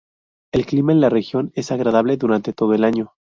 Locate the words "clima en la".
0.65-1.11